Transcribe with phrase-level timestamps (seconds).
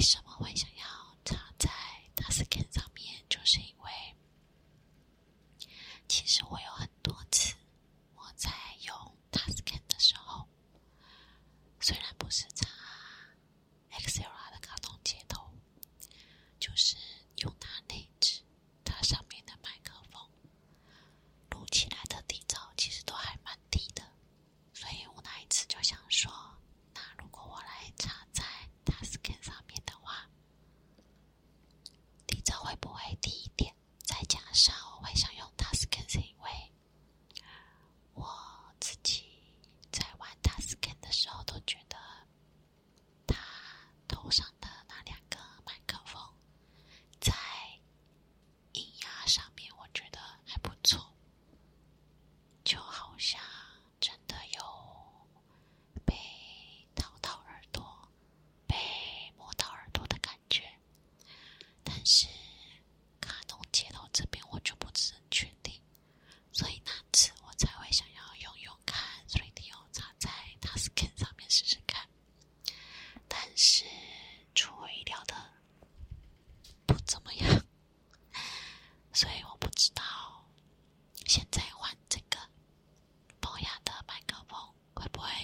[0.00, 0.79] 为什么会想要？
[85.00, 85.39] good boy.